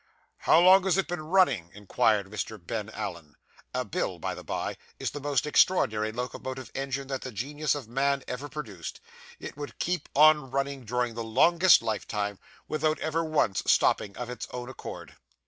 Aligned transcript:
How 0.39 0.59
long 0.59 0.83
has 0.85 0.97
it 0.97 1.05
been 1.07 1.21
running?' 1.21 1.69
inquired 1.75 2.25
Mr. 2.31 2.59
Ben 2.59 2.89
Allen. 2.89 3.35
A 3.71 3.85
bill, 3.85 4.17
by 4.17 4.33
the 4.33 4.43
bye, 4.43 4.77
is 4.97 5.11
the 5.11 5.19
most 5.21 5.45
extraordinary 5.45 6.11
locomotive 6.11 6.71
engine 6.73 7.05
that 7.09 7.21
the 7.21 7.31
genius 7.31 7.75
of 7.75 7.87
man 7.87 8.23
ever 8.27 8.49
produced. 8.49 8.99
It 9.39 9.55
would 9.57 9.77
keep 9.77 10.09
on 10.15 10.49
running 10.49 10.85
during 10.85 11.13
the 11.13 11.23
longest 11.23 11.83
lifetime, 11.83 12.39
without 12.67 12.97
ever 12.97 13.23
once 13.23 13.61
stopping 13.67 14.17
of 14.17 14.27
its 14.27 14.47
own 14.51 14.69
accord. 14.69 15.17